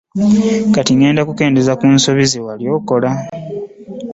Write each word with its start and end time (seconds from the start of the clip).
Kati 0.75 0.91
ogenda 0.95 1.21
okendeeza 1.31 1.73
ku 1.79 1.85
nsobi 1.95 2.23
ze 2.31 2.39
wali 2.45 2.65
okola. 2.77 3.11